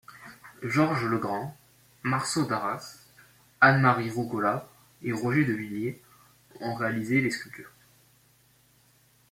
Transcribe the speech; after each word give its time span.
Georges 0.63 1.05
Legrand, 1.05 1.55
Marceau 2.01 2.45
Darras, 2.47 3.05
Anne-Marie 3.59 4.09
Roux-Colas 4.09 4.67
et 5.03 5.11
Roger 5.13 5.45
de 5.45 5.53
Villiers 5.53 6.01
ont 6.59 6.73
réalisé 6.73 7.21
les 7.21 7.29
sculptures. 7.29 7.69